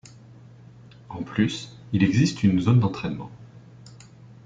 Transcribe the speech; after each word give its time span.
En 1.09 1.21
plus, 1.21 1.75
il 1.93 2.01
existe 2.01 2.41
une 2.41 2.59
zone 2.59 2.79
d'entraînement. 2.79 3.29